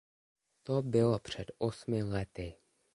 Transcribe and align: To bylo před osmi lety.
To 0.63 0.81
bylo 0.81 1.19
před 1.19 1.51
osmi 1.57 2.03
lety. 2.03 2.55